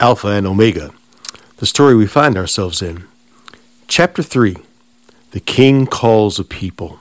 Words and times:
Alpha 0.00 0.26
and 0.28 0.44
Omega, 0.44 0.92
the 1.58 1.66
story 1.66 1.94
we 1.94 2.06
find 2.06 2.36
ourselves 2.36 2.82
in. 2.82 3.04
Chapter 3.86 4.24
3 4.24 4.56
The 5.30 5.40
King 5.40 5.86
Calls 5.86 6.40
a 6.40 6.44
People. 6.44 6.98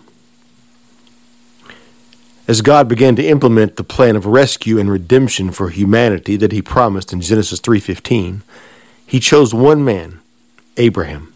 As 2.48 2.62
God 2.62 2.88
began 2.88 3.16
to 3.16 3.26
implement 3.26 3.78
the 3.78 3.84
plan 3.84 4.16
of 4.16 4.28
rescue 4.28 4.78
and 4.78 4.92
redemption 4.92 5.50
for 5.52 5.70
humanity 5.70 6.36
that 6.36 6.52
he 6.52 6.62
promised 6.62 7.12
in 7.12 7.22
Genesis 7.22 7.60
3:15, 7.60 8.44
he 9.08 9.20
chose 9.20 9.56
one 9.56 9.84
man, 9.84 10.20
Abraham. 10.78 11.34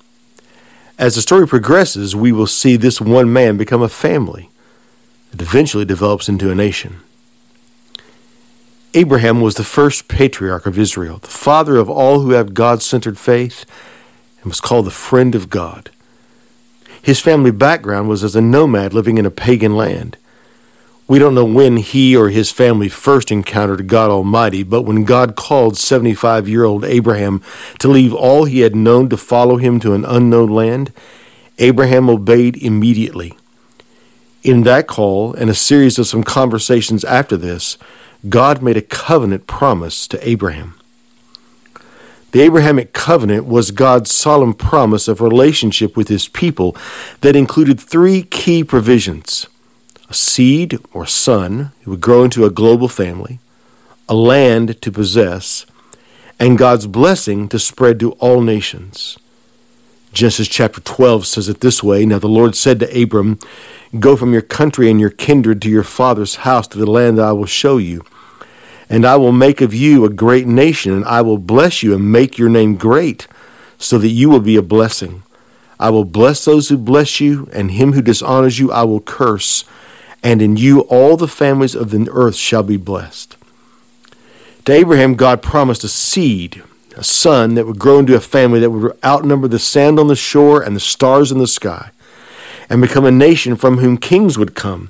As 0.99 1.15
the 1.15 1.23
story 1.23 1.47
progresses, 1.47 2.15
we 2.15 2.31
will 2.31 2.47
see 2.47 2.75
this 2.75 3.01
one 3.01 3.33
man 3.33 3.57
become 3.57 3.81
a 3.81 3.89
family 3.89 4.51
that 5.31 5.41
eventually 5.41 5.85
develops 5.85 6.29
into 6.29 6.51
a 6.51 6.55
nation. 6.55 6.97
Abraham 8.93 9.41
was 9.41 9.55
the 9.55 9.63
first 9.63 10.07
patriarch 10.07 10.65
of 10.65 10.79
Israel, 10.79 11.17
the 11.19 11.27
father 11.27 11.75
of 11.77 11.89
all 11.89 12.21
who 12.21 12.31
have 12.31 12.53
God 12.53 12.81
centered 12.81 13.19
faith, 13.19 13.65
and 14.41 14.45
was 14.45 14.61
called 14.61 14.85
the 14.85 14.91
friend 14.91 15.35
of 15.35 15.49
God. 15.49 15.91
His 17.01 17.19
family 17.19 17.51
background 17.51 18.09
was 18.09 18.23
as 18.23 18.35
a 18.35 18.41
nomad 18.41 18.93
living 18.93 19.17
in 19.17 19.25
a 19.25 19.31
pagan 19.31 19.75
land. 19.75 20.17
We 21.07 21.19
don't 21.19 21.35
know 21.35 21.45
when 21.45 21.77
he 21.77 22.17
or 22.17 22.29
his 22.29 22.51
family 22.51 22.89
first 22.89 23.31
encountered 23.31 23.87
God 23.87 24.09
Almighty, 24.09 24.63
but 24.63 24.81
when 24.81 25.05
God 25.05 25.37
called 25.37 25.77
75 25.77 26.49
year 26.49 26.65
old 26.65 26.83
Abraham 26.83 27.41
to 27.79 27.87
leave 27.87 28.13
all 28.13 28.43
he 28.43 28.59
had 28.59 28.75
known 28.75 29.07
to 29.09 29.17
follow 29.17 29.55
him 29.55 29.79
to 29.81 29.93
an 29.93 30.03
unknown 30.03 30.49
land, 30.49 30.91
Abraham 31.59 32.09
obeyed 32.09 32.57
immediately. 32.57 33.33
In 34.43 34.63
that 34.63 34.87
call 34.87 35.33
and 35.33 35.49
a 35.49 35.55
series 35.55 35.97
of 35.99 36.07
some 36.07 36.23
conversations 36.23 37.03
after 37.03 37.35
this, 37.37 37.77
God 38.29 38.61
made 38.61 38.77
a 38.77 38.81
covenant 38.81 39.47
promise 39.47 40.07
to 40.07 40.27
Abraham. 40.29 40.75
The 42.31 42.41
Abrahamic 42.41 42.93
covenant 42.93 43.45
was 43.45 43.71
God's 43.71 44.11
solemn 44.11 44.53
promise 44.53 45.07
of 45.07 45.21
relationship 45.21 45.95
with 45.95 46.07
his 46.07 46.27
people 46.27 46.75
that 47.21 47.35
included 47.35 47.79
three 47.79 48.23
key 48.23 48.63
provisions 48.63 49.47
a 50.09 50.13
seed 50.13 50.79
or 50.93 51.05
son 51.05 51.71
who 51.83 51.91
would 51.91 52.01
grow 52.01 52.23
into 52.23 52.45
a 52.45 52.49
global 52.49 52.87
family, 52.87 53.39
a 54.07 54.15
land 54.15 54.81
to 54.81 54.91
possess, 54.91 55.65
and 56.39 56.57
God's 56.57 56.87
blessing 56.87 57.49
to 57.49 57.59
spread 57.59 57.99
to 57.99 58.11
all 58.13 58.41
nations. 58.41 59.17
Genesis 60.13 60.47
chapter 60.47 60.81
12 60.81 61.27
says 61.27 61.49
it 61.49 61.61
this 61.61 61.83
way 61.83 62.05
Now 62.05 62.19
the 62.19 62.27
Lord 62.27 62.55
said 62.55 62.79
to 62.79 63.01
Abram, 63.01 63.39
Go 63.99 64.15
from 64.15 64.33
your 64.33 64.41
country 64.41 64.89
and 64.89 64.99
your 64.99 65.09
kindred 65.09 65.61
to 65.61 65.69
your 65.69 65.83
father's 65.83 66.37
house 66.37 66.67
to 66.69 66.77
the 66.77 66.89
land 66.89 67.17
that 67.17 67.25
I 67.25 67.31
will 67.31 67.45
show 67.45 67.77
you. 67.77 68.03
And 68.89 69.05
I 69.05 69.17
will 69.17 69.31
make 69.31 69.61
of 69.61 69.73
you 69.73 70.05
a 70.05 70.09
great 70.09 70.47
nation, 70.47 70.93
and 70.93 71.05
I 71.05 71.21
will 71.21 71.37
bless 71.37 71.83
you 71.83 71.93
and 71.93 72.11
make 72.11 72.37
your 72.37 72.49
name 72.49 72.77
great, 72.77 73.27
so 73.77 73.97
that 73.97 74.07
you 74.07 74.29
will 74.29 74.39
be 74.39 74.55
a 74.55 74.61
blessing. 74.61 75.23
I 75.79 75.89
will 75.89 76.05
bless 76.05 76.45
those 76.45 76.69
who 76.69 76.77
bless 76.77 77.19
you, 77.19 77.49
and 77.51 77.71
him 77.71 77.93
who 77.93 78.01
dishonors 78.01 78.59
you 78.59 78.71
I 78.71 78.83
will 78.83 79.01
curse 79.01 79.65
and 80.23 80.41
in 80.41 80.57
you 80.57 80.81
all 80.81 81.17
the 81.17 81.27
families 81.27 81.75
of 81.75 81.91
the 81.91 82.09
earth 82.11 82.35
shall 82.35 82.63
be 82.63 82.77
blessed. 82.77 83.37
To 84.65 84.73
Abraham, 84.73 85.15
God 85.15 85.41
promised 85.41 85.83
a 85.83 85.87
seed, 85.87 86.63
a 86.97 87.03
son 87.03 87.53
that 87.53 87.67
would 87.67 87.77
grow 87.77 87.99
into 87.99 88.15
a 88.15 88.19
family 88.19 88.59
that 88.59 88.71
would 88.71 88.97
outnumber 89.05 89.47
the 89.47 89.59
sand 89.59 89.99
on 89.99 90.07
the 90.07 90.15
shore 90.15 90.61
and 90.61 90.75
the 90.75 90.81
stars 90.81 91.31
in 91.31 91.37
the 91.37 91.47
sky, 91.47 91.91
and 92.69 92.81
become 92.81 93.05
a 93.05 93.11
nation 93.11 93.55
from 93.55 93.77
whom 93.77 93.97
kings 93.97 94.37
would 94.37 94.55
come, 94.55 94.89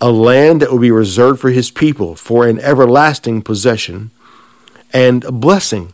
a 0.00 0.10
land 0.10 0.60
that 0.60 0.70
would 0.70 0.82
be 0.82 0.90
reserved 0.90 1.40
for 1.40 1.50
his 1.50 1.70
people 1.70 2.14
for 2.14 2.46
an 2.46 2.60
everlasting 2.60 3.40
possession, 3.42 4.10
and 4.92 5.24
a 5.24 5.32
blessing, 5.32 5.92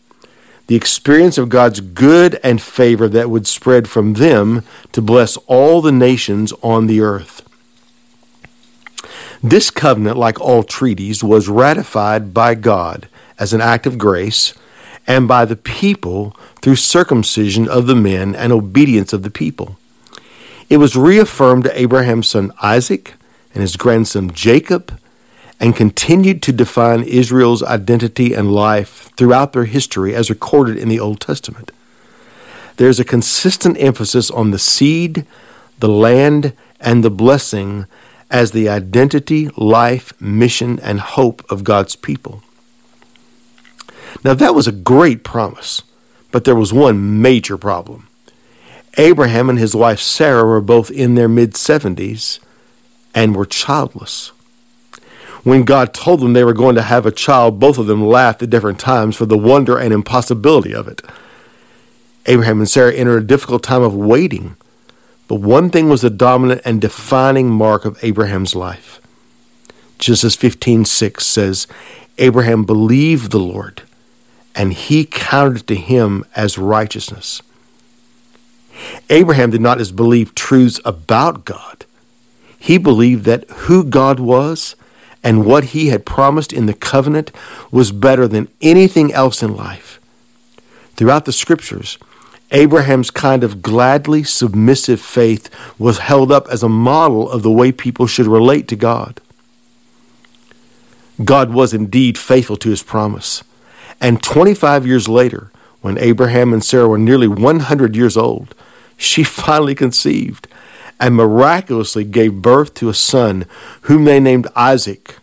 the 0.67 0.77
experience 0.77 1.39
of 1.39 1.49
God's 1.49 1.81
good 1.81 2.41
and 2.43 2.61
favor 2.61 3.09
that 3.09 3.31
would 3.31 3.47
spread 3.47 3.89
from 3.89 4.15
them 4.15 4.65
to 4.93 5.01
bless 5.01 5.37
all 5.47 5.81
the 5.81 5.93
nations 5.93 6.53
on 6.63 6.87
the 6.87 7.01
earth. 7.01 7.43
This 9.43 9.71
covenant, 9.71 10.17
like 10.17 10.41
all 10.41 10.63
treaties, 10.63 11.23
was 11.23 11.49
ratified 11.49 12.35
by 12.35 12.55
God 12.55 13.09
as 13.39 13.53
an 13.53 13.61
act 13.61 13.87
of 13.87 13.99
grace 13.99 14.55
and 15.07 15.29
by 15.29 15.45
the 15.45 15.57
people 15.57 16.37
through 16.63 16.77
circumcision 16.77 17.69
of 17.69 17.87
the 17.87 17.95
men 17.95 18.35
and 18.35 18.53
obedience 18.53 19.13
of 19.13 19.23
the 19.23 19.31
people. 19.31 19.77
It 20.71 20.79
was 20.79 20.97
reaffirmed 20.97 21.65
to 21.65 21.81
Abraham's 21.81 22.29
son 22.29 22.53
Isaac 22.63 23.15
and 23.53 23.61
his 23.61 23.77
grandson 23.77 24.33
Jacob 24.33 24.99
and 25.61 25.77
continued 25.77 26.43
to 26.43 26.53
define 26.53 27.03
Israel's 27.03 27.63
identity 27.63 28.35
and 28.35 28.53
life 28.53 29.11
throughout 29.17 29.53
their 29.53 29.67
history 29.67 30.15
as 30.15 30.31
recorded 30.31 30.77
in 30.77 30.89
the 30.89 31.01
Old 31.01 31.21
Testament. 31.21 31.71
There's 32.77 32.99
a 32.99 33.05
consistent 33.05 33.77
emphasis 33.79 34.31
on 34.31 34.51
the 34.51 34.59
seed, 34.59 35.27
the 35.79 35.89
land, 35.89 36.55
and 36.81 37.05
the 37.05 37.11
blessing 37.11 37.87
as 38.31 38.51
the 38.51 38.69
identity, 38.69 39.49
life, 39.57 40.13
mission, 40.21 40.81
and 40.81 40.99
hope 40.99 41.45
of 41.51 41.63
God's 41.63 41.95
people. 41.95 42.43
Now, 44.23 44.35
that 44.35 44.55
was 44.55 44.67
a 44.67 44.73
great 44.73 45.25
promise, 45.25 45.83
but 46.31 46.45
there 46.45 46.55
was 46.55 46.73
one 46.73 47.21
major 47.21 47.57
problem. 47.59 48.09
Abraham 48.97 49.51
and 49.51 49.59
his 49.59 49.75
wife 49.75 50.01
Sarah 50.01 50.45
were 50.45 50.61
both 50.61 50.91
in 50.91 51.15
their 51.15 51.29
mid 51.29 51.55
70s 51.55 52.39
and 53.15 53.35
were 53.35 53.47
childless. 53.47 54.29
When 55.43 55.65
God 55.65 55.93
told 55.93 56.21
them 56.21 56.33
they 56.33 56.45
were 56.45 56.55
going 56.55 56.75
to 56.77 56.83
have 56.83 57.05
a 57.05 57.11
child, 57.11 57.61
both 57.61 57.77
of 57.77 57.87
them 57.87 58.07
laughed 58.07 58.43
at 58.43 58.51
different 58.51 58.79
times 58.79 59.17
for 59.17 59.27
the 59.27 59.37
wonder 59.37 59.77
and 59.79 59.93
impossibility 59.93 60.75
of 60.75 60.89
it. 60.89 61.03
Abraham 62.27 62.61
and 62.61 62.69
Sarah 62.69 62.95
entered 62.95 63.23
a 63.25 63.27
difficult 63.27 63.63
time 63.63 63.83
of 63.83 63.95
waiting 63.95 64.57
but 65.27 65.37
one 65.37 65.71
thing 65.71 65.89
was 65.89 66.03
the 66.03 66.11
dominant 66.11 66.61
and 66.65 66.81
defining 66.81 67.51
mark 67.51 67.85
of 67.85 68.03
Abraham's 68.03 68.55
life. 68.55 69.01
Genesis 69.99 70.37
15:6 70.37 71.21
says, 71.23 71.67
Abraham 72.19 72.65
believed 72.65 73.31
the 73.31 73.41
Lord, 73.41 73.83
and 74.55 74.73
he 74.73 75.05
counted 75.05 75.67
to 75.67 75.75
him 75.75 76.25
as 76.35 76.59
righteousness. 76.59 77.43
Abraham 79.11 79.51
did 79.51 79.61
not 79.61 79.79
just 79.79 79.97
believe 79.97 80.35
truths 80.35 80.81
about 80.85 81.45
God. 81.45 81.85
He 82.59 82.79
believed 82.79 83.25
that 83.25 83.49
who 83.51 83.85
God 83.85 84.19
was 84.19 84.77
and 85.23 85.45
what 85.45 85.65
he 85.65 85.89
had 85.89 86.07
promised 86.07 86.53
in 86.53 86.67
the 86.67 86.75
covenant 86.75 87.31
was 87.71 87.93
better 87.93 88.29
than 88.29 88.49
anything 88.61 89.13
else 89.13 89.43
in 89.43 89.57
life. 89.57 90.01
Throughout 90.97 91.25
the 91.25 91.33
scriptures, 91.33 91.99
Abraham's 92.51 93.11
kind 93.11 93.43
of 93.43 93.63
gladly 93.63 94.23
submissive 94.23 95.01
faith 95.01 95.51
was 95.79 95.99
held 95.99 96.31
up 96.31 96.47
as 96.49 96.63
a 96.63 96.69
model 96.69 97.29
of 97.29 97.43
the 97.43 97.51
way 97.51 97.73
people 97.73 98.07
should 98.07 98.27
relate 98.27 98.69
to 98.69 98.77
God. 98.77 99.21
God 101.25 101.53
was 101.53 101.73
indeed 101.73 102.19
faithful 102.19 102.57
to 102.59 102.71
his 102.71 102.83
promise. 102.83 103.43
And 104.01 104.23
25 104.23 104.87
years 104.87 105.09
later, 105.09 105.51
when 105.81 105.99
Abraham 105.99 106.53
and 106.53 106.65
Sarah 106.65 106.89
were 106.89 106.99
nearly 106.99 107.29
100 107.29 107.95
years 107.95 108.17
old, 108.17 108.55
she 108.97 109.23
finally 109.25 109.75
conceived 109.75 110.49
and 111.01 111.15
miraculously 111.15 112.05
gave 112.05 112.41
birth 112.41 112.75
to 112.75 112.89
a 112.89 112.95
son 112.95 113.45
whom 113.83 114.05
they 114.05 114.21
named 114.21 114.47
Isaac, 114.57 115.19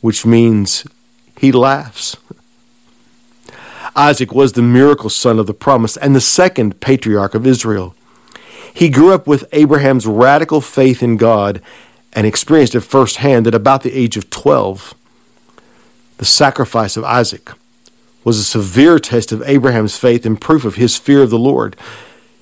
which 0.00 0.26
means 0.26 0.86
he 1.38 1.52
laughs. 1.52 2.16
Isaac 3.94 4.32
was 4.32 4.52
the 4.52 4.62
miracle 4.62 5.10
son 5.10 5.38
of 5.38 5.46
the 5.46 5.54
promise 5.54 5.96
and 5.96 6.14
the 6.14 6.20
second 6.20 6.80
patriarch 6.80 7.34
of 7.34 7.46
Israel. 7.46 7.94
He 8.72 8.88
grew 8.88 9.12
up 9.12 9.26
with 9.26 9.48
Abraham's 9.52 10.06
radical 10.06 10.60
faith 10.60 11.02
in 11.02 11.16
God 11.16 11.60
and 12.12 12.26
experienced 12.26 12.74
it 12.74 12.80
firsthand 12.80 13.46
at 13.46 13.54
about 13.54 13.82
the 13.82 13.92
age 13.92 14.16
of 14.16 14.30
12. 14.30 14.94
The 16.18 16.24
sacrifice 16.24 16.96
of 16.96 17.04
Isaac 17.04 17.52
was 18.24 18.38
a 18.38 18.44
severe 18.44 18.98
test 18.98 19.32
of 19.32 19.42
Abraham's 19.46 19.96
faith 19.96 20.26
and 20.26 20.40
proof 20.40 20.64
of 20.64 20.74
his 20.76 20.96
fear 20.96 21.22
of 21.22 21.30
the 21.30 21.38
Lord. 21.38 21.76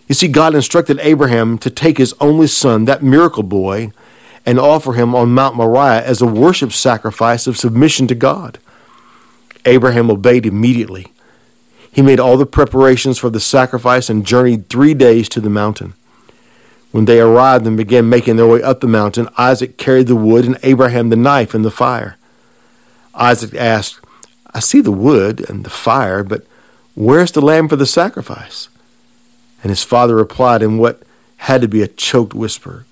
You 0.09 0.15
see, 0.15 0.29
God 0.29 0.55
instructed 0.55 0.99
Abraham 1.01 1.59
to 1.59 1.71
take 1.71 1.99
his 1.99 2.15
only 2.21 2.47
son, 2.47 2.85
that 2.87 3.03
miracle 3.03 3.43
boy, 3.43 3.93
and 4.47 4.59
offer 4.59 4.95
him 4.95 5.15
on 5.15 5.35
Mount 5.35 5.57
Moriah 5.57 6.03
as 6.03 6.21
a 6.21 6.27
worship 6.27 6.73
sacrifice 6.73 7.47
of 7.47 7.57
submission 7.57 8.07
to 8.09 8.15
God. 8.15 8.59
Abraham 9.65 10.11
obeyed 10.11 10.47
immediately 10.47 11.13
he 11.99 12.03
made 12.03 12.21
all 12.21 12.37
the 12.37 12.47
preparations 12.47 13.19
for 13.19 13.29
the 13.29 13.41
sacrifice 13.41 14.09
and 14.09 14.25
journeyed 14.25 14.69
three 14.69 14.95
days 14.95 15.29
to 15.31 15.41
the 15.41 15.51
mountain. 15.51 15.95
When 16.93 17.07
they 17.07 17.21
arrived 17.21 17.67
and 17.67 17.77
began 17.77 18.09
making 18.09 18.37
their 18.37 18.47
way 18.47 18.63
up 18.63 18.81
the 18.81 18.87
mountain, 18.87 19.29
Isaac 19.37 19.77
carried 19.77 20.07
the 20.07 20.15
wood 20.15 20.45
and 20.45 20.59
Abraham 20.63 21.09
the 21.09 21.17
knife 21.17 21.55
and 21.55 21.65
the 21.65 21.73
fire. 21.73 22.17
Isaac 23.15 23.53
asked, 23.55 23.99
I 24.59 24.61
see 24.61 24.81
the 24.81 24.91
wood 24.91 25.49
and 25.49 25.63
the 25.63 25.71
fire, 25.71 26.25
but 26.25 26.45
where's 26.97 27.31
the 27.31 27.41
lamb 27.41 27.69
for 27.69 27.77
the 27.77 27.87
sacrifice? 27.87 28.69
And 29.63 29.71
his 29.71 29.85
father 29.85 30.17
replied 30.17 30.63
in 30.63 30.79
what 30.79 31.01
had 31.37 31.61
to 31.61 31.69
be 31.69 31.81
a 31.81 31.87
choked 31.87 32.35
whisper 32.35 32.85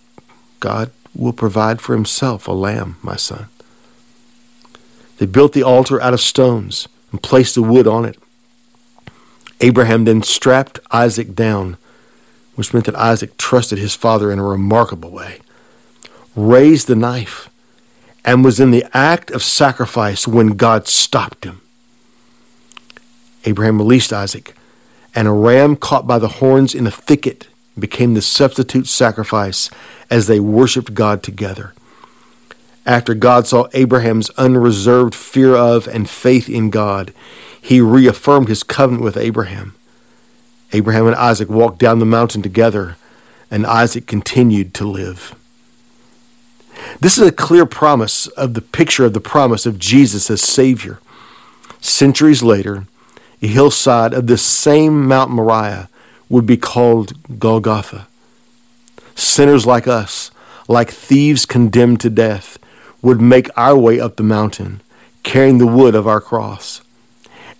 God 0.61 0.93
will 1.13 1.33
provide 1.33 1.81
for 1.81 1.97
himself 1.97 2.47
a 2.47 2.53
lamb, 2.53 2.99
my 3.03 3.17
son. 3.17 3.49
They 5.19 5.27
built 5.27 5.55
the 5.55 5.65
altar 5.65 6.01
out 6.01 6.15
of 6.15 6.21
stones 6.21 6.87
and 7.11 7.21
placed 7.21 7.57
the 7.57 7.63
wood 7.63 7.89
on 7.89 8.05
it. 8.05 8.17
Abraham 9.61 10.05
then 10.05 10.23
strapped 10.23 10.79
Isaac 10.93 11.35
down, 11.35 11.79
which 12.55 12.73
meant 12.73 12.87
that 12.87 12.95
Isaac 12.95 13.37
trusted 13.39 13.79
his 13.79 13.97
father 13.97 14.31
in 14.31 14.39
a 14.39 14.45
remarkable 14.45 15.11
way, 15.11 15.41
raised 16.37 16.87
the 16.87 16.95
knife, 16.95 17.51
and 18.27 18.45
was 18.45 18.59
in 18.59 18.73
the 18.73 18.85
act 18.93 19.31
of 19.31 19.43
sacrifice 19.43 20.27
when 20.27 20.49
God 20.49 20.89
stopped 20.89 21.45
him. 21.45 21.61
Abraham 23.45 23.79
released 23.79 24.13
Isaac, 24.13 24.57
and 25.15 25.29
a 25.29 25.33
ram 25.33 25.77
caught 25.77 26.07
by 26.07 26.19
the 26.19 26.29
horns 26.29 26.75
in 26.75 26.89
a 26.89 26.91
thicket 26.91 27.47
became 27.79 28.15
the 28.15 28.23
substitute 28.23 28.89
sacrifice 28.89 29.71
as 30.11 30.27
they 30.27 30.41
worshiped 30.41 30.93
God 30.93 31.23
together. 31.23 31.73
After 32.85 33.15
God 33.15 33.47
saw 33.47 33.69
Abraham's 33.73 34.31
unreserved 34.31 35.15
fear 35.15 35.55
of 35.55 35.87
and 35.87 36.11
faith 36.11 36.49
in 36.49 36.71
God, 36.71 37.13
he 37.61 37.81
reaffirmed 37.81 38.49
his 38.49 38.63
covenant 38.63 39.05
with 39.05 39.17
Abraham. 39.17 39.75
Abraham 40.73 41.07
and 41.07 41.17
Isaac 41.17 41.49
walked 41.49 41.79
down 41.79 42.01
the 42.01 42.07
mountain 42.07 42.43
together, 42.43 42.97
and 43.51 43.67
Isaac 43.67 44.07
continued 44.07 44.75
to 44.75 44.87
live. 44.87 45.35
This 47.01 47.19
is 47.19 47.27
a 47.27 47.33
clear 47.33 47.67
promise 47.67 48.27
of 48.29 48.55
the 48.55 48.61
picture 48.61 49.05
of 49.05 49.13
the 49.13 49.21
promise 49.21 49.67
of 49.67 49.79
Jesus 49.79 50.31
as 50.31 50.43
Savior. 50.43 50.99
Centuries 51.81 52.43
later, 52.43 52.87
a 53.43 53.47
hillside 53.47 54.13
of 54.13 54.27
this 54.27 54.43
same 54.43 55.07
Mount 55.07 55.31
Moriah 55.31 55.89
would 56.29 56.47
be 56.47 56.57
called 56.57 57.13
Golgotha. 57.39 58.09
Sinners 59.15 59.67
like 59.67 59.87
us, 59.87 60.31
like 60.69 60.91
thieves 60.91 61.47
condemned 61.47 62.01
to 62.01 62.11
death, 62.11 62.59
would 63.03 63.21
make 63.21 63.49
our 63.57 63.77
way 63.77 64.01
up 64.01 64.17
the 64.17 64.23
mountain, 64.23 64.81
carrying 65.23 65.59
the 65.59 65.67
wood 65.67 65.95
of 65.95 66.07
our 66.07 66.21
cross. 66.21 66.83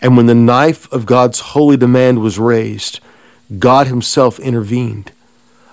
And 0.03 0.17
when 0.17 0.27
the 0.27 0.35
knife 0.35 0.91
of 0.93 1.07
God's 1.07 1.41
holy 1.41 1.77
demand 1.77 2.21
was 2.21 2.39
raised, 2.39 3.01
God 3.59 3.87
Himself 3.87 4.39
intervened. 4.41 5.13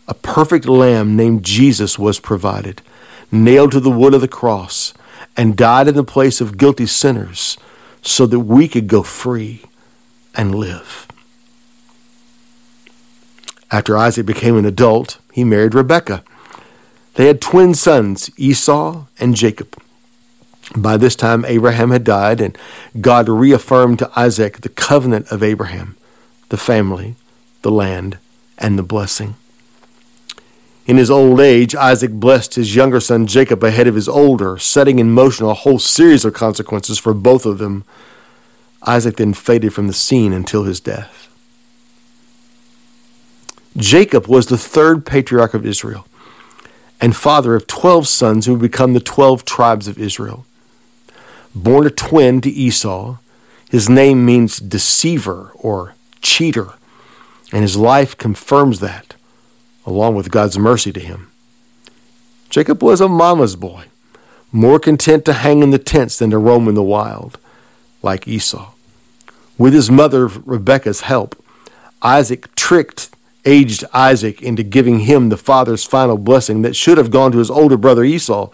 A 0.07 0.13
perfect 0.13 0.66
lamb 0.66 1.16
named 1.16 1.44
Jesus 1.44 1.98
was 1.98 2.19
provided, 2.19 2.81
nailed 3.31 3.71
to 3.71 3.79
the 3.79 3.89
wood 3.89 4.13
of 4.13 4.21
the 4.21 4.27
cross, 4.27 4.93
and 5.35 5.57
died 5.57 5.87
in 5.87 5.95
the 5.95 6.03
place 6.03 6.41
of 6.41 6.57
guilty 6.57 6.85
sinners 6.85 7.57
so 8.01 8.25
that 8.25 8.39
we 8.39 8.67
could 8.67 8.87
go 8.87 9.03
free 9.03 9.63
and 10.35 10.53
live. 10.53 11.07
After 13.71 13.97
Isaac 13.97 14.25
became 14.25 14.57
an 14.57 14.65
adult, 14.65 15.17
he 15.31 15.43
married 15.43 15.73
Rebekah. 15.73 16.23
They 17.15 17.27
had 17.27 17.41
twin 17.41 17.73
sons, 17.73 18.29
Esau 18.37 19.05
and 19.19 19.35
Jacob. 19.35 19.75
By 20.75 20.97
this 20.97 21.15
time, 21.15 21.45
Abraham 21.45 21.91
had 21.91 22.03
died, 22.03 22.39
and 22.39 22.57
God 23.01 23.27
reaffirmed 23.29 23.99
to 23.99 24.11
Isaac 24.15 24.61
the 24.61 24.69
covenant 24.69 25.31
of 25.31 25.43
Abraham, 25.43 25.97
the 26.49 26.57
family, 26.57 27.15
the 27.61 27.71
land, 27.71 28.17
and 28.57 28.77
the 28.77 28.83
blessing. 28.83 29.35
In 30.85 30.97
his 30.97 31.09
old 31.09 31.39
age, 31.39 31.75
Isaac 31.75 32.12
blessed 32.12 32.56
his 32.56 32.75
younger 32.75 33.00
son 33.00 33.25
Jacob 33.25 33.63
ahead 33.63 33.88
of 33.88 33.95
his 33.95 34.09
older, 34.09 34.57
setting 34.57 35.00
in 35.00 35.12
motion 35.12 35.45
a 35.45 35.53
whole 35.53 35.80
series 35.80 36.25
of 36.25 36.33
consequences 36.33 37.00
for 37.00 37.13
both 37.13 37.45
of 37.45 37.57
them. 37.57 37.85
Isaac 38.81 39.15
then 39.15 39.33
faded 39.33 39.74
from 39.74 39.88
the 39.88 39.94
scene 39.94 40.33
until 40.33 40.63
his 40.63 40.81
death. 40.81 41.30
Jacob 43.77 44.27
was 44.27 44.47
the 44.47 44.57
third 44.57 45.06
patriarch 45.06 45.53
of 45.53 45.65
Israel 45.65 46.06
and 47.03 47.18
father 47.18 47.53
of 47.53 47.68
12 47.68 48.07
sons 48.07 48.45
who 48.45 48.53
would 48.53 48.62
become 48.62 48.94
the 48.94 49.00
12 49.01 49.44
tribes 49.44 49.89
of 49.89 49.97
Israel. 50.00 50.45
Born 51.53 51.85
a 51.85 51.89
twin 51.89 52.39
to 52.39 52.50
Esau, 52.50 53.18
his 53.69 53.89
name 53.89 54.25
means 54.25 54.57
deceiver 54.57 55.51
or 55.56 55.95
cheater, 56.21 56.69
and 57.51 57.62
his 57.62 57.75
life 57.75 58.18
confirms 58.18 58.80
that, 58.80 59.15
along 59.85 60.15
with 60.15 60.31
God's 60.31 60.57
mercy 60.57 60.91
to 60.91 61.00
him. 61.00 61.30
Jacob 62.50 62.83
was 62.83 63.01
a 63.01 63.07
mama's 63.07 63.56
boy, 63.56 63.85
more 64.51 64.80
content 64.80 65.25
to 65.25 65.33
hang 65.33 65.63
in 65.63 65.71
the 65.71 65.80
tents 65.80 66.19
than 66.19 66.30
to 66.30 66.38
roam 66.38 66.68
in 66.68 66.75
the 66.75 66.83
wild, 66.83 67.39
like 68.01 68.27
Esau. 68.27 68.71
With 69.57 69.74
his 69.74 69.89
mother 69.89 70.27
Rebekah's 70.27 71.01
help, 71.01 71.41
Isaac 72.01 72.53
tricked 72.56 73.09
aged 73.45 73.83
Isaac 73.94 74.41
into 74.41 74.63
giving 74.63 75.00
him 75.00 75.30
the 75.30 75.38
father's 75.38 75.83
final 75.83 76.18
blessing 76.18 76.62
that 76.62 76.75
should 76.75 76.97
have 76.97 77.12
gone 77.12 77.31
to 77.31 77.39
his 77.39 77.51
older 77.51 77.77
brother 77.77 78.03
Esau. 78.03 78.50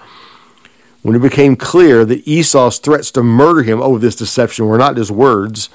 When 1.02 1.16
it 1.16 1.22
became 1.22 1.56
clear 1.56 2.06
that 2.06 2.28
Esau's 2.28 2.78
threats 2.78 3.12
to 3.12 3.24
murder 3.24 3.64
him 3.64 3.82
over 3.82 4.00
this 4.00 4.16
deception 4.16 4.68
were 4.68 4.78
not 4.78 4.96
just 4.96 5.12
words, 5.12 5.70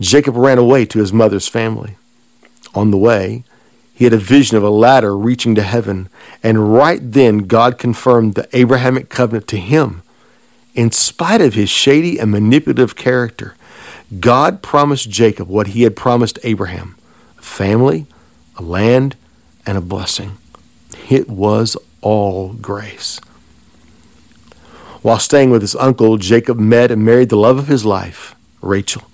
Jacob 0.00 0.36
ran 0.36 0.58
away 0.58 0.84
to 0.86 0.98
his 0.98 1.12
mother's 1.12 1.48
family. 1.48 1.96
On 2.74 2.90
the 2.90 2.98
way, 2.98 3.44
he 3.96 4.04
had 4.04 4.12
a 4.12 4.18
vision 4.18 4.58
of 4.58 4.62
a 4.62 4.68
ladder 4.68 5.16
reaching 5.16 5.54
to 5.54 5.62
heaven, 5.62 6.10
and 6.42 6.74
right 6.74 7.00
then 7.02 7.38
God 7.38 7.78
confirmed 7.78 8.34
the 8.34 8.46
Abrahamic 8.52 9.08
covenant 9.08 9.48
to 9.48 9.56
him. 9.56 10.02
In 10.74 10.90
spite 10.90 11.40
of 11.40 11.54
his 11.54 11.70
shady 11.70 12.18
and 12.18 12.30
manipulative 12.30 12.94
character, 12.94 13.56
God 14.20 14.60
promised 14.60 15.08
Jacob 15.08 15.48
what 15.48 15.68
he 15.68 15.84
had 15.84 15.96
promised 15.96 16.38
Abraham 16.42 16.94
a 17.38 17.42
family, 17.42 18.06
a 18.58 18.62
land, 18.62 19.16
and 19.64 19.78
a 19.78 19.80
blessing. 19.80 20.36
It 21.08 21.30
was 21.30 21.74
all 22.02 22.52
grace. 22.52 23.18
While 25.00 25.20
staying 25.20 25.48
with 25.48 25.62
his 25.62 25.74
uncle, 25.74 26.18
Jacob 26.18 26.58
met 26.58 26.90
and 26.90 27.02
married 27.02 27.30
the 27.30 27.36
love 27.36 27.56
of 27.56 27.68
his 27.68 27.86
life, 27.86 28.34
Rachel. 28.60 29.04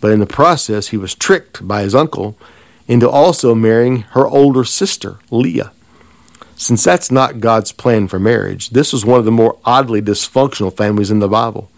But 0.00 0.10
in 0.10 0.18
the 0.18 0.26
process, 0.26 0.88
he 0.88 0.96
was 0.96 1.14
tricked 1.14 1.68
by 1.68 1.82
his 1.82 1.94
uncle 1.94 2.36
into 2.90 3.08
also 3.08 3.54
marrying 3.54 4.00
her 4.14 4.26
older 4.26 4.64
sister, 4.64 5.20
Leah. 5.30 5.70
Since 6.56 6.82
that's 6.82 7.08
not 7.08 7.38
God's 7.38 7.70
plan 7.70 8.08
for 8.08 8.18
marriage, 8.18 8.70
this 8.70 8.92
was 8.92 9.04
one 9.06 9.20
of 9.20 9.24
the 9.24 9.30
more 9.30 9.58
oddly 9.64 10.02
dysfunctional 10.02 10.76
families 10.76 11.12
in 11.12 11.20
the 11.20 11.28
Bible. 11.28 11.70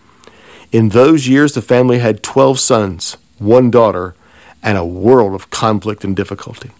In 0.72 0.88
those 0.88 1.28
years, 1.28 1.52
the 1.52 1.60
family 1.60 1.98
had 1.98 2.22
12 2.22 2.58
sons, 2.58 3.18
one 3.38 3.70
daughter, 3.70 4.14
and 4.62 4.78
a 4.78 4.86
world 4.86 5.34
of 5.34 5.50
conflict 5.50 6.02
and 6.02 6.16
difficulty. 6.16 6.70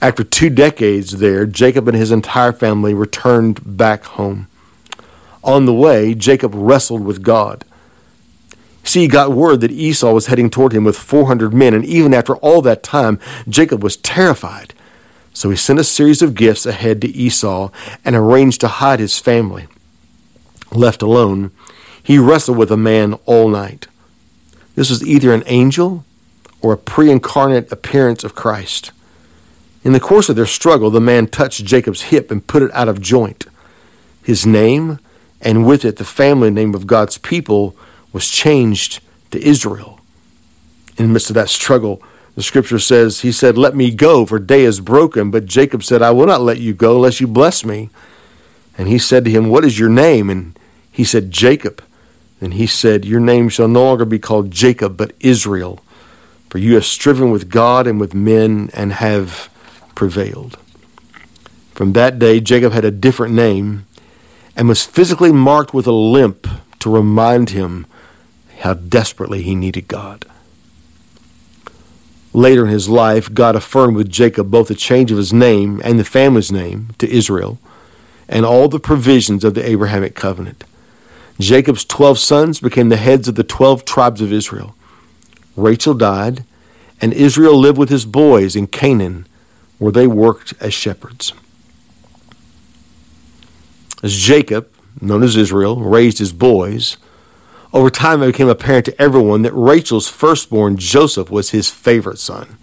After 0.00 0.24
two 0.24 0.48
decades 0.48 1.18
there, 1.18 1.44
Jacob 1.44 1.86
and 1.88 1.96
his 1.96 2.10
entire 2.10 2.54
family 2.54 2.94
returned 2.94 3.60
back 3.76 4.04
home. 4.04 4.48
On 5.44 5.66
the 5.66 5.74
way, 5.74 6.14
Jacob 6.14 6.52
wrestled 6.54 7.04
with 7.04 7.22
God. 7.22 7.66
See, 8.86 9.00
he 9.00 9.08
got 9.08 9.32
word 9.32 9.60
that 9.62 9.72
Esau 9.72 10.12
was 10.12 10.28
heading 10.28 10.48
toward 10.48 10.72
him 10.72 10.84
with 10.84 10.96
400 10.96 11.52
men, 11.52 11.74
and 11.74 11.84
even 11.84 12.14
after 12.14 12.36
all 12.36 12.62
that 12.62 12.84
time, 12.84 13.18
Jacob 13.48 13.82
was 13.82 13.96
terrified. 13.96 14.72
So 15.34 15.50
he 15.50 15.56
sent 15.56 15.80
a 15.80 15.84
series 15.84 16.22
of 16.22 16.36
gifts 16.36 16.64
ahead 16.64 17.02
to 17.02 17.08
Esau 17.08 17.70
and 18.04 18.14
arranged 18.14 18.60
to 18.60 18.68
hide 18.68 19.00
his 19.00 19.18
family. 19.18 19.66
Left 20.70 21.02
alone, 21.02 21.50
he 22.00 22.16
wrestled 22.16 22.58
with 22.58 22.70
a 22.70 22.76
man 22.76 23.14
all 23.26 23.48
night. 23.48 23.88
This 24.76 24.88
was 24.88 25.04
either 25.04 25.34
an 25.34 25.42
angel 25.46 26.04
or 26.62 26.72
a 26.72 26.78
pre 26.78 27.10
incarnate 27.10 27.72
appearance 27.72 28.22
of 28.22 28.36
Christ. 28.36 28.92
In 29.82 29.94
the 29.94 30.00
course 30.00 30.28
of 30.28 30.36
their 30.36 30.46
struggle, 30.46 30.90
the 30.90 31.00
man 31.00 31.26
touched 31.26 31.64
Jacob's 31.64 32.02
hip 32.02 32.30
and 32.30 32.46
put 32.46 32.62
it 32.62 32.72
out 32.72 32.88
of 32.88 33.00
joint. 33.00 33.46
His 34.22 34.46
name 34.46 35.00
and 35.40 35.66
with 35.66 35.84
it 35.84 35.96
the 35.96 36.04
family 36.04 36.50
name 36.50 36.74
of 36.74 36.86
God's 36.86 37.18
people 37.18 37.76
was 38.16 38.30
changed 38.30 39.00
to 39.30 39.46
Israel. 39.46 40.00
In 40.96 41.08
the 41.08 41.12
midst 41.12 41.28
of 41.28 41.34
that 41.34 41.50
struggle, 41.50 42.02
the 42.34 42.42
scripture 42.42 42.78
says, 42.78 43.20
He 43.20 43.30
said, 43.30 43.58
Let 43.58 43.76
me 43.76 43.94
go, 43.94 44.24
for 44.24 44.38
day 44.38 44.64
is 44.64 44.80
broken. 44.80 45.30
But 45.30 45.44
Jacob 45.44 45.84
said, 45.84 46.00
I 46.00 46.12
will 46.12 46.24
not 46.24 46.40
let 46.40 46.58
you 46.58 46.72
go 46.72 46.96
unless 46.96 47.20
you 47.20 47.26
bless 47.26 47.62
me. 47.62 47.90
And 48.78 48.88
he 48.88 48.96
said 48.96 49.26
to 49.26 49.30
him, 49.30 49.50
What 49.50 49.66
is 49.66 49.78
your 49.78 49.90
name? 49.90 50.30
And 50.30 50.58
he 50.90 51.04
said, 51.04 51.30
Jacob. 51.30 51.84
And 52.40 52.54
he 52.54 52.66
said, 52.66 53.04
Your 53.04 53.20
name 53.20 53.50
shall 53.50 53.68
no 53.68 53.84
longer 53.84 54.06
be 54.06 54.18
called 54.18 54.50
Jacob, 54.50 54.96
but 54.96 55.12
Israel. 55.20 55.80
For 56.48 56.56
you 56.56 56.72
have 56.76 56.86
striven 56.86 57.30
with 57.30 57.50
God 57.50 57.86
and 57.86 58.00
with 58.00 58.14
men 58.14 58.70
and 58.72 58.94
have 58.94 59.50
prevailed. 59.94 60.56
From 61.74 61.92
that 61.92 62.18
day, 62.18 62.40
Jacob 62.40 62.72
had 62.72 62.86
a 62.86 62.90
different 62.90 63.34
name 63.34 63.84
and 64.56 64.68
was 64.68 64.86
physically 64.86 65.32
marked 65.32 65.74
with 65.74 65.86
a 65.86 65.92
limp 65.92 66.46
to 66.78 66.88
remind 66.90 67.50
him 67.50 67.84
how 68.60 68.74
desperately 68.74 69.42
he 69.42 69.54
needed 69.54 69.88
God. 69.88 70.24
Later 72.32 72.66
in 72.66 72.70
his 72.70 72.88
life, 72.88 73.32
God 73.32 73.56
affirmed 73.56 73.96
with 73.96 74.10
Jacob 74.10 74.50
both 74.50 74.68
the 74.68 74.74
change 74.74 75.10
of 75.10 75.16
his 75.16 75.32
name 75.32 75.80
and 75.84 75.98
the 75.98 76.04
family's 76.04 76.52
name 76.52 76.90
to 76.98 77.10
Israel 77.10 77.58
and 78.28 78.44
all 78.44 78.68
the 78.68 78.80
provisions 78.80 79.44
of 79.44 79.54
the 79.54 79.66
Abrahamic 79.66 80.14
covenant. 80.14 80.64
Jacob's 81.38 81.84
12 81.84 82.18
sons 82.18 82.60
became 82.60 82.88
the 82.88 82.96
heads 82.96 83.28
of 83.28 83.34
the 83.34 83.44
12 83.44 83.84
tribes 83.84 84.20
of 84.20 84.32
Israel. 84.32 84.74
Rachel 85.54 85.94
died, 85.94 86.44
and 87.00 87.12
Israel 87.12 87.56
lived 87.56 87.78
with 87.78 87.88
his 87.88 88.04
boys 88.04 88.56
in 88.56 88.66
Canaan, 88.66 89.26
where 89.78 89.92
they 89.92 90.06
worked 90.06 90.54
as 90.60 90.74
shepherds. 90.74 91.32
As 94.02 94.14
Jacob, 94.14 94.68
known 95.00 95.22
as 95.22 95.36
Israel, 95.36 95.80
raised 95.80 96.18
his 96.18 96.32
boys, 96.32 96.96
Over 97.76 97.90
time, 97.90 98.22
it 98.22 98.28
became 98.28 98.48
apparent 98.48 98.86
to 98.86 98.98
everyone 98.98 99.42
that 99.42 99.52
Rachel's 99.52 100.08
firstborn, 100.08 100.78
Joseph, 100.78 101.28
was 101.28 101.50
his 101.50 101.68
favorite 101.68 102.18
son, 102.18 102.56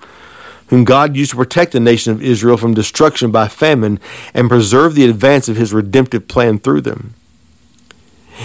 whom 0.69 0.85
God 0.85 1.15
used 1.15 1.29
to 1.29 1.37
protect 1.37 1.71
the 1.71 1.79
nation 1.79 2.11
of 2.11 2.23
Israel 2.23 2.57
from 2.57 2.73
destruction 2.73 3.29
by 3.29 3.47
famine 3.47 3.99
and 4.33 4.49
preserve 4.49 4.95
the 4.95 5.05
advance 5.05 5.47
of 5.47 5.55
his 5.55 5.71
redemptive 5.71 6.27
plan 6.27 6.57
through 6.57 6.81
them. 6.81 7.13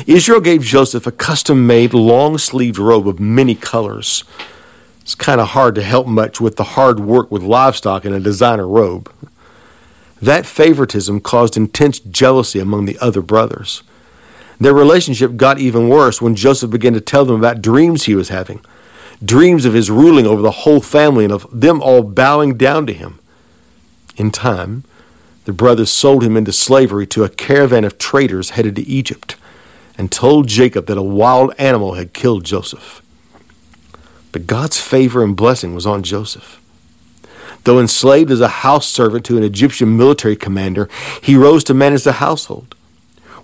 Israel 0.06 0.40
gave 0.40 0.60
Joseph 0.60 1.06
a 1.06 1.10
custom 1.10 1.66
made 1.66 1.94
long 1.94 2.36
sleeved 2.36 2.76
robe 2.76 3.08
of 3.08 3.18
many 3.18 3.54
colors. 3.54 4.22
It's 5.00 5.14
kind 5.14 5.40
of 5.40 5.48
hard 5.48 5.74
to 5.76 5.82
help 5.82 6.06
much 6.06 6.38
with 6.38 6.56
the 6.56 6.64
hard 6.64 7.00
work 7.00 7.30
with 7.32 7.40
livestock 7.42 8.04
in 8.04 8.12
a 8.12 8.20
designer 8.20 8.68
robe. 8.68 9.10
That 10.20 10.44
favoritism 10.44 11.22
caused 11.22 11.56
intense 11.56 11.98
jealousy 11.98 12.60
among 12.60 12.84
the 12.84 12.98
other 12.98 13.22
brothers. 13.22 13.82
Their 14.60 14.74
relationship 14.74 15.36
got 15.36 15.58
even 15.58 15.88
worse 15.88 16.20
when 16.20 16.34
Joseph 16.34 16.70
began 16.70 16.92
to 16.94 17.00
tell 17.00 17.24
them 17.24 17.36
about 17.36 17.62
dreams 17.62 18.04
he 18.04 18.14
was 18.14 18.28
having 18.28 18.60
dreams 19.24 19.64
of 19.64 19.74
his 19.74 19.90
ruling 19.90 20.26
over 20.26 20.42
the 20.42 20.50
whole 20.50 20.80
family 20.80 21.24
and 21.24 21.32
of 21.32 21.46
them 21.52 21.82
all 21.82 22.02
bowing 22.02 22.56
down 22.56 22.86
to 22.86 22.92
him. 22.92 23.18
In 24.16 24.30
time, 24.30 24.84
the 25.44 25.52
brothers 25.52 25.90
sold 25.90 26.22
him 26.22 26.36
into 26.36 26.52
slavery 26.52 27.06
to 27.08 27.24
a 27.24 27.28
caravan 27.28 27.84
of 27.84 27.98
traders 27.98 28.50
headed 28.50 28.76
to 28.76 28.86
Egypt 28.86 29.36
and 29.96 30.12
told 30.12 30.46
Jacob 30.46 30.86
that 30.86 30.98
a 30.98 31.02
wild 31.02 31.52
animal 31.58 31.94
had 31.94 32.12
killed 32.12 32.44
Joseph. 32.44 33.02
But 34.30 34.46
God's 34.46 34.80
favor 34.80 35.24
and 35.24 35.34
blessing 35.34 35.74
was 35.74 35.86
on 35.86 36.02
Joseph. 36.02 36.60
Though 37.64 37.80
enslaved 37.80 38.30
as 38.30 38.40
a 38.40 38.48
house 38.48 38.86
servant 38.86 39.24
to 39.26 39.36
an 39.36 39.42
Egyptian 39.42 39.96
military 39.96 40.36
commander, 40.36 40.88
he 41.22 41.34
rose 41.34 41.64
to 41.64 41.74
manage 41.74 42.04
the 42.04 42.12
household. 42.14 42.76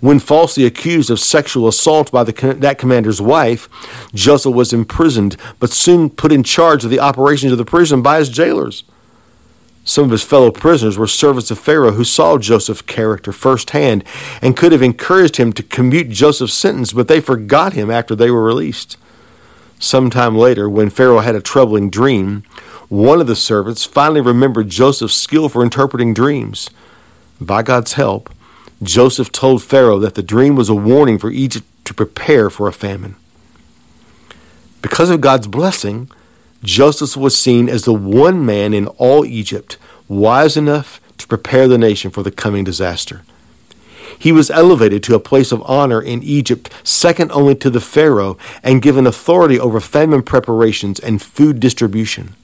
When 0.04 0.18
falsely 0.18 0.66
accused 0.66 1.08
of 1.08 1.18
sexual 1.18 1.66
assault 1.66 2.12
by 2.12 2.24
the, 2.24 2.56
that 2.58 2.76
commander's 2.76 3.22
wife, 3.22 3.70
Joseph 4.12 4.52
was 4.52 4.70
imprisoned, 4.70 5.38
but 5.58 5.70
soon 5.70 6.10
put 6.10 6.30
in 6.30 6.42
charge 6.42 6.84
of 6.84 6.90
the 6.90 7.00
operations 7.00 7.52
of 7.52 7.56
the 7.56 7.64
prison 7.64 8.02
by 8.02 8.18
his 8.18 8.28
jailers. 8.28 8.84
Some 9.82 10.04
of 10.04 10.10
his 10.10 10.22
fellow 10.22 10.50
prisoners 10.50 10.98
were 10.98 11.06
servants 11.06 11.50
of 11.50 11.58
Pharaoh 11.58 11.92
who 11.92 12.04
saw 12.04 12.36
Joseph's 12.36 12.82
character 12.82 13.32
firsthand 13.32 14.04
and 14.42 14.58
could 14.58 14.72
have 14.72 14.82
encouraged 14.82 15.36
him 15.36 15.54
to 15.54 15.62
commute 15.62 16.10
Joseph's 16.10 16.52
sentence, 16.52 16.92
but 16.92 17.08
they 17.08 17.18
forgot 17.18 17.72
him 17.72 17.90
after 17.90 18.14
they 18.14 18.30
were 18.30 18.44
released. 18.44 18.98
Sometime 19.78 20.36
later, 20.36 20.68
when 20.68 20.90
Pharaoh 20.90 21.20
had 21.20 21.34
a 21.34 21.40
troubling 21.40 21.88
dream, 21.88 22.42
one 22.90 23.22
of 23.22 23.26
the 23.26 23.34
servants 23.34 23.86
finally 23.86 24.20
remembered 24.20 24.68
Joseph's 24.68 25.16
skill 25.16 25.48
for 25.48 25.62
interpreting 25.62 26.12
dreams. 26.12 26.68
By 27.40 27.62
God's 27.62 27.94
help, 27.94 28.28
Joseph 28.84 29.32
told 29.32 29.62
Pharaoh 29.62 29.98
that 29.98 30.14
the 30.14 30.22
dream 30.22 30.56
was 30.56 30.68
a 30.68 30.74
warning 30.74 31.18
for 31.18 31.30
Egypt 31.30 31.66
to 31.84 31.94
prepare 31.94 32.50
for 32.50 32.68
a 32.68 32.72
famine. 32.72 33.16
Because 34.82 35.10
of 35.10 35.20
God's 35.20 35.46
blessing, 35.46 36.10
Joseph 36.62 37.16
was 37.16 37.36
seen 37.36 37.68
as 37.68 37.84
the 37.84 37.94
one 37.94 38.44
man 38.44 38.74
in 38.74 38.86
all 38.86 39.24
Egypt 39.24 39.76
wise 40.08 40.56
enough 40.56 41.00
to 41.18 41.26
prepare 41.26 41.68
the 41.68 41.78
nation 41.78 42.10
for 42.10 42.22
the 42.22 42.30
coming 42.30 42.64
disaster. 42.64 43.22
He 44.18 44.32
was 44.32 44.50
elevated 44.50 45.02
to 45.04 45.14
a 45.14 45.20
place 45.20 45.52
of 45.52 45.62
honor 45.64 46.00
in 46.00 46.22
Egypt, 46.22 46.70
second 46.82 47.32
only 47.32 47.54
to 47.56 47.70
the 47.70 47.80
Pharaoh, 47.80 48.36
and 48.62 48.82
given 48.82 49.06
authority 49.06 49.58
over 49.58 49.80
famine 49.80 50.22
preparations 50.22 51.00
and 51.00 51.20
food 51.20 51.60
distribution. 51.60 52.34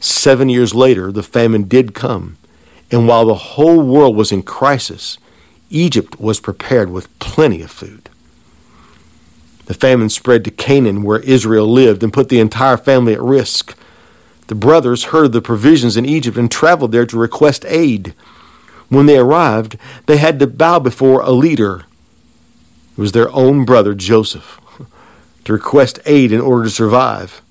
Seven 0.00 0.48
years 0.48 0.74
later, 0.74 1.10
the 1.10 1.22
famine 1.22 1.64
did 1.64 1.94
come, 1.94 2.36
and 2.90 3.08
while 3.08 3.26
the 3.26 3.34
whole 3.34 3.82
world 3.82 4.14
was 4.16 4.30
in 4.30 4.42
crisis, 4.42 5.18
Egypt 5.70 6.20
was 6.20 6.40
prepared 6.40 6.90
with 6.90 7.16
plenty 7.18 7.62
of 7.62 7.70
food. 7.70 8.08
The 9.66 9.74
famine 9.74 10.10
spread 10.10 10.44
to 10.44 10.50
Canaan, 10.50 11.02
where 11.02 11.18
Israel 11.20 11.66
lived, 11.66 12.02
and 12.02 12.12
put 12.12 12.28
the 12.28 12.38
entire 12.38 12.76
family 12.76 13.14
at 13.14 13.20
risk. 13.20 13.76
The 14.46 14.54
brothers 14.54 15.04
heard 15.04 15.26
of 15.26 15.32
the 15.32 15.42
provisions 15.42 15.96
in 15.96 16.06
Egypt 16.06 16.36
and 16.36 16.50
traveled 16.50 16.92
there 16.92 17.06
to 17.06 17.18
request 17.18 17.64
aid. 17.66 18.14
When 18.88 19.06
they 19.06 19.18
arrived, 19.18 19.76
they 20.06 20.18
had 20.18 20.38
to 20.38 20.46
bow 20.46 20.78
before 20.78 21.20
a 21.20 21.32
leader. 21.32 21.84
It 22.96 23.00
was 23.00 23.10
their 23.10 23.30
own 23.34 23.64
brother, 23.64 23.94
Joseph, 23.94 24.60
to 25.44 25.52
request 25.52 25.98
aid 26.06 26.30
in 26.30 26.40
order 26.40 26.64
to 26.64 26.70
survive. 26.70 27.42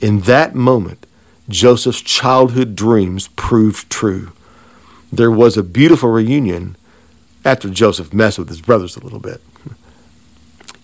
In 0.00 0.20
that 0.20 0.54
moment, 0.54 1.06
Joseph's 1.50 2.00
childhood 2.00 2.74
dreams 2.74 3.28
proved 3.28 3.90
true. 3.90 4.32
There 5.12 5.30
was 5.30 5.58
a 5.58 5.62
beautiful 5.62 6.08
reunion 6.08 6.76
after 7.44 7.68
Joseph 7.68 8.12
messed 8.12 8.38
with 8.38 8.48
his 8.48 8.60
brothers 8.60 8.96
a 8.96 9.00
little 9.00 9.20
bit. 9.20 9.40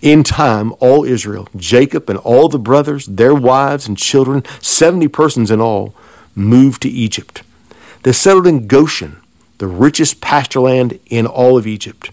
In 0.03 0.23
time, 0.23 0.73
all 0.81 1.05
Israel, 1.05 1.49
Jacob 1.57 2.09
and 2.09 2.19
all 2.21 2.49
the 2.49 2.59
brothers, 2.59 3.07
their 3.07 3.35
wives 3.35 3.87
and 3.87 3.99
children, 3.99 4.43
70 4.61 5.09
persons 5.09 5.51
in 5.51 5.61
all, 5.61 5.95
moved 6.35 6.83
to 6.83 6.89
Egypt. 6.89 7.43
They 8.03 8.13
settled 8.13 8.47
in 8.47 8.67
Goshen, 8.67 9.21
the 9.59 9.67
richest 9.67 10.23
pasture 10.23 10.61
land 10.61 10.99
in 11.07 11.27
all 11.27 11.59
of 11.59 11.67
Egypt, 11.67 12.11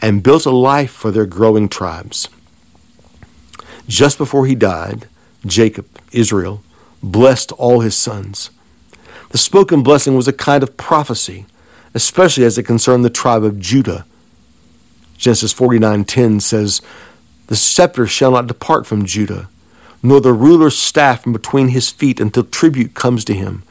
and 0.00 0.22
built 0.22 0.46
a 0.46 0.50
life 0.50 0.90
for 0.90 1.10
their 1.10 1.26
growing 1.26 1.68
tribes. 1.68 2.28
Just 3.86 4.16
before 4.16 4.46
he 4.46 4.54
died, 4.54 5.06
Jacob, 5.44 5.86
Israel, 6.12 6.62
blessed 7.02 7.52
all 7.52 7.80
his 7.80 7.96
sons. 7.96 8.50
The 9.30 9.38
spoken 9.38 9.82
blessing 9.82 10.16
was 10.16 10.26
a 10.26 10.32
kind 10.32 10.62
of 10.62 10.76
prophecy 10.76 11.46
especially 11.94 12.44
as 12.44 12.58
it 12.58 12.64
concerned 12.64 13.04
the 13.04 13.10
tribe 13.10 13.44
of 13.44 13.60
Judah. 13.60 14.04
Genesis 15.18 15.52
49:10 15.52 16.40
says, 16.40 16.80
"The 17.46 17.56
scepter 17.56 18.06
shall 18.06 18.32
not 18.32 18.46
depart 18.46 18.86
from 18.86 19.06
Judah, 19.06 19.48
nor 20.02 20.20
the 20.20 20.32
ruler's 20.32 20.76
staff 20.76 21.22
from 21.22 21.32
between 21.32 21.68
his 21.68 21.90
feet 21.90 22.20
until 22.20 22.44
tribute 22.44 22.94
comes 22.94 23.24
to 23.24 23.34
him, 23.34 23.62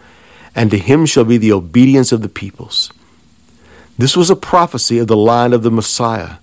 and 0.56 0.72
to 0.72 0.78
him 0.78 1.06
shall 1.06 1.24
be 1.24 1.38
the 1.38 1.52
obedience 1.52 2.12
of 2.12 2.22
the 2.22 2.30
peoples." 2.30 2.92
This 3.98 4.18
was 4.18 4.30
a 4.30 4.36
prophecy 4.36 4.98
of 4.98 5.08
the 5.08 5.16
line 5.16 5.54
of 5.54 5.64
the 5.64 5.72
Messiah, 5.72 6.38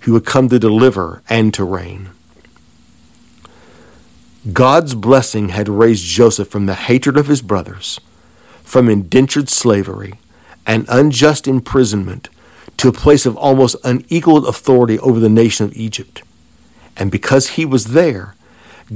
who 0.00 0.12
would 0.12 0.24
come 0.24 0.48
to 0.48 0.58
deliver 0.58 1.22
and 1.28 1.52
to 1.54 1.64
reign. 1.64 2.08
God's 4.52 4.94
blessing 4.94 5.48
had 5.48 5.68
raised 5.68 6.04
Joseph 6.04 6.48
from 6.48 6.66
the 6.66 6.74
hatred 6.74 7.16
of 7.16 7.26
his 7.26 7.42
brothers, 7.42 8.00
from 8.64 8.88
indentured 8.88 9.48
slavery, 9.48 10.14
and 10.66 10.84
unjust 10.88 11.46
imprisonment 11.46 12.28
to 12.76 12.88
a 12.88 12.92
place 12.92 13.24
of 13.24 13.36
almost 13.36 13.76
unequaled 13.84 14.46
authority 14.46 14.98
over 14.98 15.20
the 15.20 15.28
nation 15.28 15.64
of 15.64 15.76
Egypt. 15.76 16.22
And 16.96 17.10
because 17.10 17.50
he 17.50 17.64
was 17.64 17.86
there, 17.86 18.34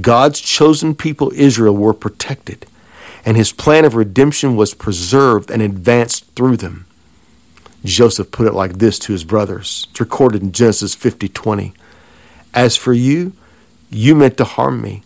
God's 0.01 0.41
chosen 0.41 0.95
people 0.95 1.33
Israel 1.35 1.77
were 1.77 1.95
protected, 1.95 2.67
and 3.25 3.37
his 3.37 3.53
plan 3.53 3.85
of 3.85 3.95
redemption 3.95 4.57
was 4.57 4.75
preserved 4.75 5.51
and 5.51 5.63
advanced 5.63 6.25
through 6.35 6.57
them. 6.57 6.87
Joseph 7.85 8.31
put 8.31 8.47
it 8.47 8.55
like 8.55 8.75
this 8.75 8.99
to 9.01 9.13
his 9.13 9.25
brothers. 9.25 9.87
It's 9.91 10.01
recorded 10.01 10.43
in 10.43 10.53
Genesis 10.53 10.95
50:20. 10.95 11.73
As 12.53 12.77
for 12.77 12.93
you, 12.93 13.33
you 13.91 14.15
meant 14.15 14.37
to 14.37 14.45
harm 14.45 14.81
me, 14.81 15.03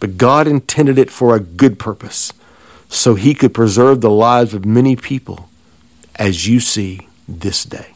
but 0.00 0.16
God 0.16 0.46
intended 0.46 0.98
it 0.98 1.10
for 1.10 1.34
a 1.34 1.40
good 1.40 1.78
purpose, 1.78 2.32
so 2.88 3.14
he 3.14 3.34
could 3.34 3.52
preserve 3.52 4.00
the 4.00 4.10
lives 4.10 4.54
of 4.54 4.64
many 4.64 4.96
people 4.96 5.48
as 6.16 6.46
you 6.46 6.60
see 6.60 7.06
this 7.28 7.64
day. 7.64 7.93